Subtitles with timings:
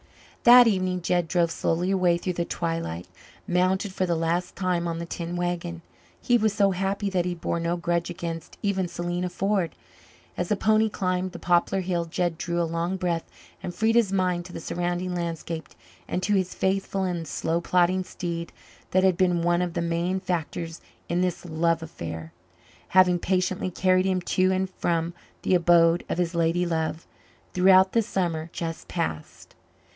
[0.45, 3.07] That evening Jed drove slowly away through the twilight,
[3.47, 5.83] mounted for the last time on the tin wagon.
[6.19, 9.75] He was so happy that he bore no grudge against even Selena Ford.
[10.35, 13.29] As the pony climbed the poplar hill Jed drew a long breath
[13.61, 15.67] and freed his mind to the surrounding landscape
[16.07, 18.51] and to his faithful and slow plodding steed
[18.89, 22.33] that had been one of the main factors in this love affair,
[22.87, 25.13] having patiently carried him to and from
[25.43, 27.05] the abode of his lady love
[27.53, 29.53] throughout the summer just passed.